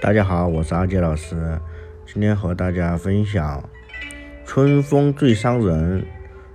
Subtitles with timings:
[0.00, 1.58] 大家好，我是阿杰老师，
[2.06, 3.68] 今天和大家分享：
[4.46, 6.06] 春风最伤人，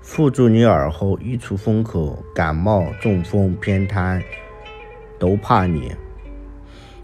[0.01, 4.23] 附住你耳后一出风口，感冒、中风、偏瘫
[5.19, 5.91] 都怕你。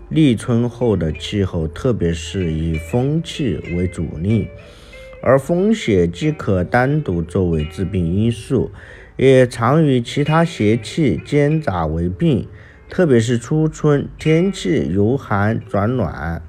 [0.07, 4.48] 立春后的气候，特别是以风气为主力，
[5.21, 8.71] 而风邪既可单独作为致病因素，
[9.18, 12.48] 也常与其他邪气兼杂为病。
[12.90, 16.42] 特别是初春，天气由寒转暖，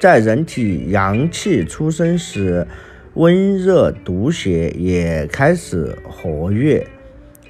[0.00, 2.66] 在人体阳气出生时，
[3.12, 6.86] 温热毒邪也开始活跃，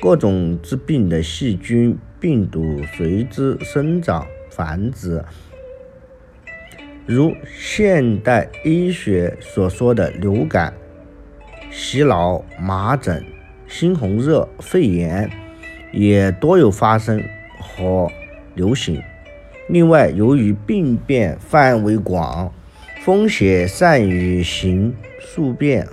[0.01, 5.25] 各种致病的细菌、病毒随之生长繁殖，
[7.07, 10.75] 如现代医学所说的流感、
[11.71, 13.25] 袭脑、麻疹、
[13.69, 15.31] 猩红热、肺炎，
[15.93, 17.23] 也多有发生。
[17.67, 18.11] 和
[18.55, 19.03] 流行。
[19.69, 22.55] 另外，由于病变范围广，
[23.03, 25.89] 风邪善于行宿变，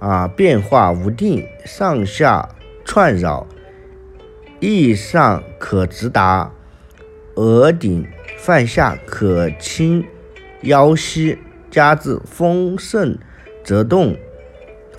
[0.00, 2.48] 啊，变化无定，上下
[2.84, 3.46] 串扰，
[4.58, 6.52] 翼上可直达
[7.36, 8.04] 额顶，
[8.36, 10.04] 犯下可侵
[10.62, 11.38] 腰膝，
[11.70, 13.16] 加之风盛
[13.62, 14.16] 则动，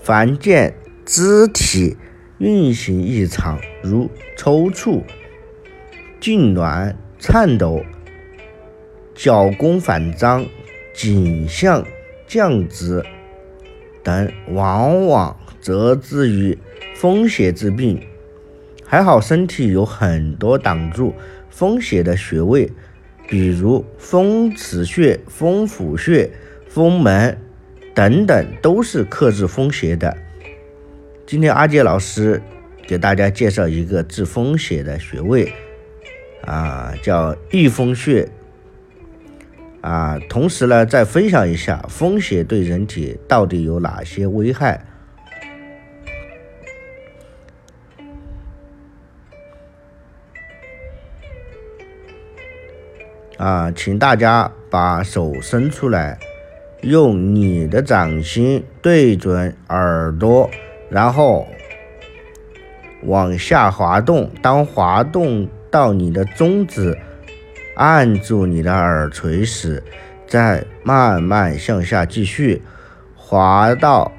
[0.01, 0.73] 凡见
[1.05, 1.97] 肢体
[2.37, 5.03] 运行异常，如抽搐。
[6.21, 7.81] 痉挛、颤抖、
[9.15, 10.45] 脚弓反张、
[10.93, 11.85] 颈项
[12.27, 13.03] 降直
[14.03, 16.57] 等，往往则治于
[16.95, 18.01] 风邪之病。
[18.85, 21.13] 还好身体有很多挡住
[21.49, 22.69] 风邪的穴位，
[23.27, 26.29] 比如风池穴、风府穴、
[26.67, 27.37] 风门
[27.93, 30.17] 等等，都是克制风邪的。
[31.25, 32.41] 今天阿杰老师
[32.87, 35.53] 给大家介绍一个治风邪的穴位。
[36.45, 38.27] 啊，叫翳风穴
[39.81, 40.17] 啊。
[40.29, 44.83] 同时呢，再分享一下风邪对人体到底有哪些危害
[53.37, 53.71] 啊？
[53.71, 56.17] 请大家把手伸出来，
[56.81, 60.49] 用你的掌心对准耳朵，
[60.89, 61.47] 然后
[63.03, 64.31] 往下滑动。
[64.41, 65.47] 当滑动。
[65.71, 66.97] 到你的中指
[67.75, 69.81] 按住你的耳垂时，
[70.27, 72.61] 再慢慢向下继续
[73.15, 74.11] 滑到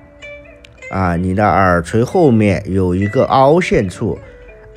[0.91, 4.19] 啊，你的耳垂后面有一个凹陷处，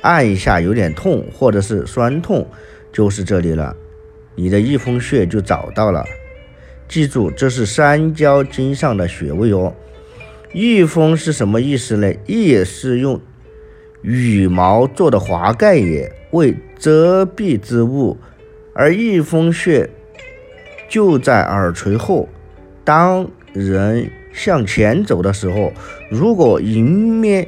[0.00, 2.46] 按一下有点痛或者是酸痛，
[2.92, 3.74] 就是这里了，
[4.34, 6.04] 你的翳风穴就找到了。
[6.86, 9.74] 记住，这是三焦经上的穴位哦。
[10.52, 12.12] 翳风是什么意思呢？
[12.26, 13.20] 翳是用
[14.04, 16.12] 羽毛做的华盖也。
[16.30, 18.18] 为遮蔽之物，
[18.74, 19.88] 而翳风穴
[20.88, 22.28] 就在耳垂后。
[22.82, 25.72] 当人向前走的时候，
[26.10, 26.84] 如果迎
[27.20, 27.46] 面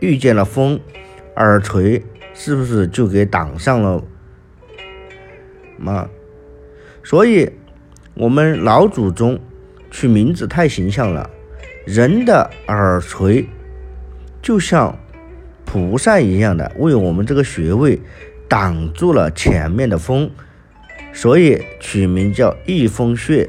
[0.00, 0.78] 遇见了风，
[1.36, 4.04] 耳垂是不是就给挡上了
[5.78, 6.06] 吗？
[7.02, 7.50] 所以，
[8.12, 9.40] 我们老祖宗
[9.90, 11.30] 取名字太形象了，
[11.86, 13.48] 人的耳垂
[14.42, 14.94] 就像。
[15.72, 18.00] 蒲扇一样的为我们这个穴位
[18.48, 20.28] 挡住了前面的风，
[21.12, 23.48] 所以取名叫翳风穴。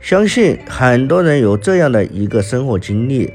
[0.00, 3.32] 相信很多人有这样的一个生活经历：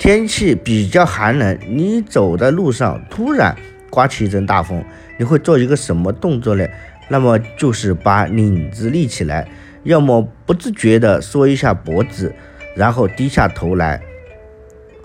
[0.00, 3.56] 天气比较寒冷，你走在路上，突然
[3.88, 4.84] 刮起一阵大风，
[5.16, 6.66] 你会做一个什么动作呢？
[7.08, 9.46] 那么就是把领子立起来，
[9.84, 12.34] 要么不自觉地缩一下脖子，
[12.74, 14.02] 然后低下头来。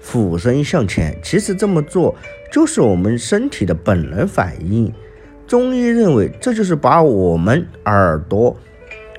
[0.05, 2.15] 俯身向前，其实这么做
[2.51, 4.93] 就是我们身体的本能反应。
[5.47, 8.55] 中医认为，这就是把我们耳朵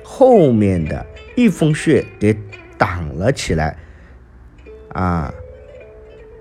[0.01, 1.05] 后面的
[1.35, 2.37] 翳风穴给
[2.77, 3.77] 挡了起来，
[4.93, 5.33] 啊，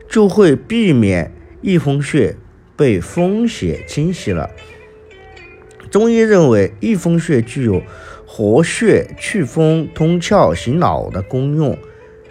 [0.09, 1.33] 就会避免
[1.65, 2.37] 翳风穴
[2.77, 4.49] 被风邪侵袭了。
[5.91, 7.83] 中医认为，翳风穴具有
[8.25, 11.77] 活血、祛风、通窍、醒脑的功用，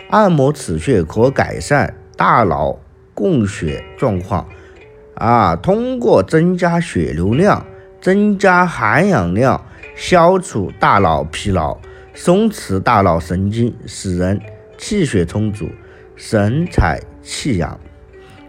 [0.10, 1.94] 按摩此穴可改善。
[2.16, 2.78] 大脑
[3.14, 4.48] 供血状况
[5.16, 7.66] 啊，通过增加血流量、
[8.02, 9.66] 增加含氧量，
[9.96, 11.78] 消除大脑疲劳，
[12.14, 14.40] 松弛大脑神经，使人
[14.78, 15.70] 气血充足、
[16.16, 17.80] 神采气扬。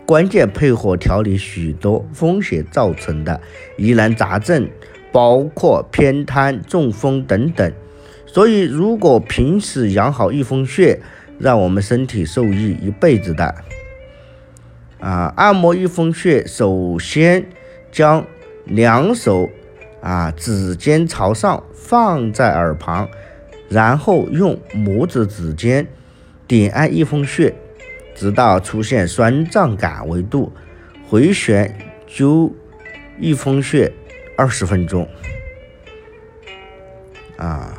[0.04, 3.40] 关键配合调理许多风邪造成的
[3.76, 4.68] 疑难杂症，
[5.10, 7.72] 包括偏瘫、中风等等。
[8.26, 11.00] 所以，如果平时养好一风穴，
[11.38, 13.54] 让我们身体受益一辈子的
[15.00, 15.32] 啊！
[15.36, 17.46] 按摩翳风穴，首先
[17.92, 18.26] 将
[18.64, 19.50] 两手
[20.00, 23.08] 啊，指尖朝上放在耳旁，
[23.68, 25.86] 然后用拇指指尖
[26.46, 27.54] 点按一风穴，
[28.14, 30.52] 直到出现酸胀感为度，
[31.08, 31.76] 回旋
[32.08, 32.52] 灸
[33.20, 33.92] 一风穴
[34.36, 35.06] 二十分钟。
[37.36, 37.78] 啊，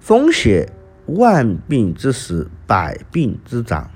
[0.00, 0.66] 风邪
[1.06, 3.90] 万病之始，百病之长。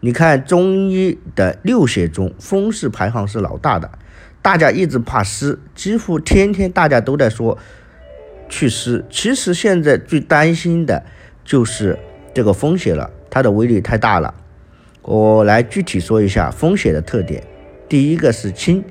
[0.00, 3.90] 你看中医的六邪中，风是排行是老大的。
[4.42, 7.56] 大家一直怕湿，几乎天天大家都在说
[8.48, 9.04] 祛湿。
[9.08, 11.04] 其实现在最担心的
[11.44, 11.96] 就是
[12.34, 14.34] 这个风邪了，它的威力太大了。
[15.02, 17.44] 我来具体说一下风邪的特点。
[17.88, 18.84] 第一个是轻，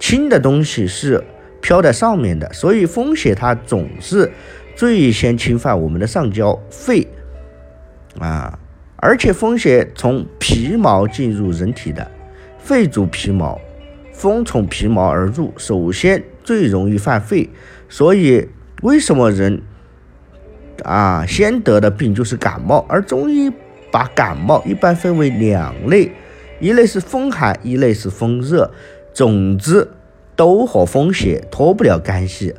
[0.00, 1.22] 轻的东西是
[1.60, 4.32] 飘在上面的，所以风邪它总是
[4.74, 7.06] 最先侵犯我们的上焦肺
[8.18, 8.58] 啊。
[8.96, 12.08] 而且风邪从皮毛进入人体的，
[12.58, 13.60] 肺主皮毛，
[14.12, 17.50] 风从皮毛而入，首先最容易犯肺。
[17.88, 18.48] 所以
[18.82, 19.62] 为什么人
[20.84, 22.86] 啊先得的病就是感冒？
[22.88, 23.50] 而中医
[23.90, 26.12] 把感冒一般分为两类，
[26.60, 28.70] 一类是风寒，一类是风热，
[29.12, 29.88] 总之
[30.36, 32.54] 都和风邪脱不了干系。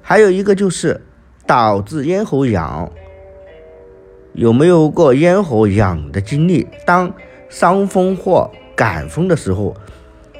[0.00, 1.02] 还有一个就是
[1.52, 2.90] 导致咽喉痒。
[4.32, 6.66] 有没有过咽喉痒的经历？
[6.86, 7.12] 当
[7.50, 9.76] 伤风或感风的时候，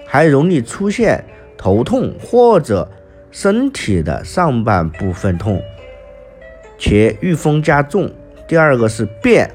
[0.07, 1.23] 还容易出现
[1.59, 2.91] 头痛或者
[3.31, 5.61] 身体的上半部分痛，
[6.79, 8.11] 且遇风加重。
[8.49, 9.51] 第二个是变，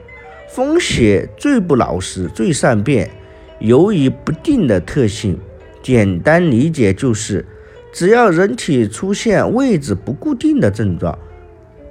[0.47, 3.09] 风邪最不老实，最善变，
[3.57, 5.39] 由于不定的特性，
[5.81, 7.43] 简单理解就是，
[7.91, 11.17] 只要人体出现位置不固定的症状，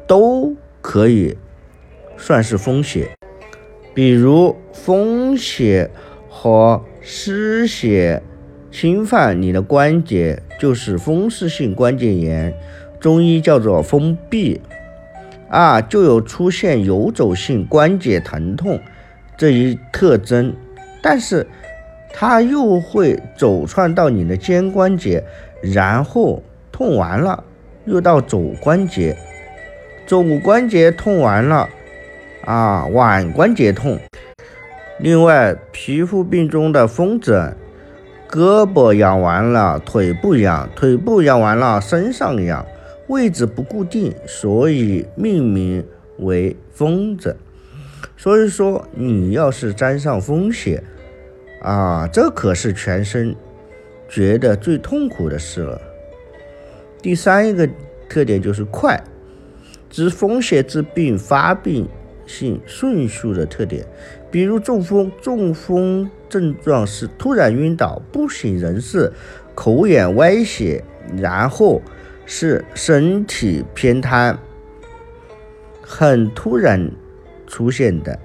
[0.06, 1.36] 都可以。
[2.18, 3.10] 算是风邪，
[3.92, 5.90] 比如风邪
[6.30, 8.22] 和湿邪
[8.70, 12.54] 侵犯你的关节，就是风湿性关节炎，
[12.98, 14.58] 中医叫做风痹
[15.50, 18.80] 啊，就有出现游走性关节疼痛
[19.36, 20.54] 这一特征，
[21.02, 21.46] 但是
[22.14, 25.22] 它又会走窜到你的肩关节，
[25.62, 26.42] 然后
[26.72, 27.44] 痛完了
[27.84, 29.14] 又到肘关节，
[30.06, 31.68] 肘关节痛完了。
[32.44, 33.98] 啊，腕关节痛。
[35.00, 37.54] 另外，皮肤病中的风疹，
[38.30, 42.64] 胳膊痒完了，腿部痒，腿部痒完了，身上痒，
[43.08, 45.84] 位置不固定，所以命名
[46.18, 47.36] 为风疹。
[48.16, 50.82] 所以说，你要是沾上风邪，
[51.60, 53.34] 啊，这可是全身
[54.08, 55.80] 觉得最痛苦的事了。
[57.02, 57.68] 第三一个
[58.08, 58.98] 特点就是快，
[59.96, 61.88] 治风邪治病发病。
[62.26, 63.86] 性迅速的特点，
[64.32, 69.12] 比如中风，中风症状是突然晕倒、不省人事、
[69.54, 70.82] 口眼歪斜，
[71.16, 71.80] 然后
[72.26, 74.36] 是身体偏瘫，
[75.80, 76.90] 很突然
[77.46, 78.18] 出现的，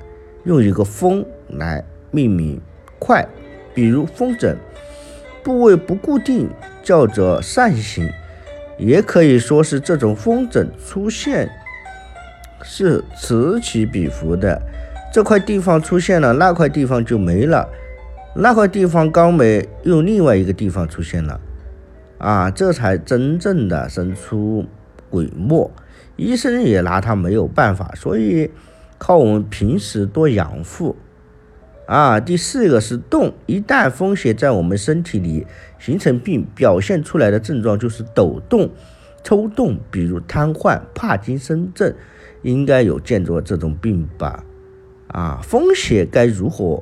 [0.46, 2.60] 用一个“风”来命名，
[2.98, 3.24] 快。
[3.76, 4.58] 比如风疹，
[5.44, 6.50] 部位不固定，
[6.82, 8.10] 叫做扇形，
[8.80, 11.48] 也可以说是这种风疹出现。
[12.64, 14.62] 是此起彼伏的，
[15.12, 17.68] 这块地方出现了，那块地方就没了；
[18.36, 21.40] 那块地方刚没，又另外一个地方出现了，
[22.18, 24.66] 啊，这才真正的神出
[25.10, 25.70] 鬼没，
[26.16, 28.50] 医生也拿他没有办法，所以
[28.98, 30.96] 靠我们平时多养护。
[31.88, 35.46] 啊，第四个是动，一旦风邪在我们身体里
[35.78, 38.70] 形成病，表现出来的症状就是抖动、
[39.24, 41.94] 抽动，比如瘫痪、帕金森症。
[42.44, 44.44] 应该有见过这种病吧？
[45.10, 46.82] 啊，风邪该如何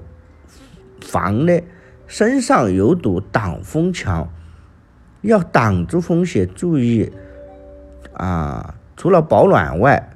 [1.02, 1.60] 防呢？
[2.08, 4.32] 身上有堵挡风墙，
[5.22, 7.12] 要挡住风邪，注意
[8.14, 8.76] 啊！
[8.96, 10.16] 除了保暖外，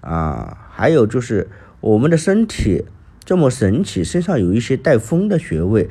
[0.00, 1.48] 啊，还有就是
[1.80, 2.84] 我们的身体
[3.24, 5.88] 这么神奇，身上有一些带风的穴位，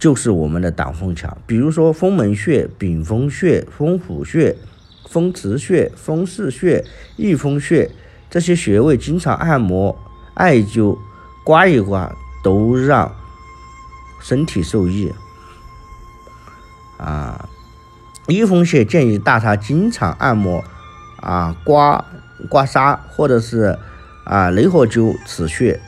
[0.00, 1.38] 就是我们的挡风墙。
[1.46, 4.56] 比如说风门穴、丙风穴、风府穴。
[5.08, 6.84] 风池穴、风市穴、
[7.18, 7.90] 翳风穴
[8.30, 9.98] 这些穴位，经常按摩、
[10.34, 10.96] 艾灸、
[11.42, 12.14] 刮一刮，
[12.44, 13.12] 都让
[14.20, 15.12] 身体受益。
[16.96, 17.48] 啊，
[18.28, 20.62] 翳风穴建议大家经常按摩、
[21.20, 22.04] 啊刮
[22.48, 23.76] 刮痧，或者是
[24.22, 25.80] 啊雷火灸此穴，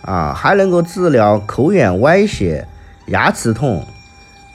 [0.00, 2.66] 啊还能够治疗口眼歪斜、
[3.06, 3.86] 牙齿痛。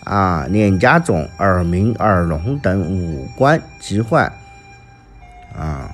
[0.06, 4.26] 啊，脸颊肿、耳鸣、耳聋等五官疾患，
[5.56, 5.94] 啊。